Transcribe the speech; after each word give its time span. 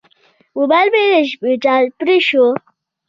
موبایل 0.57 0.87
مې 0.93 1.03
د 1.11 1.15
شپې 1.29 1.51
چارج 1.63 1.89
پرې 1.99 2.17
شو. 2.27 2.45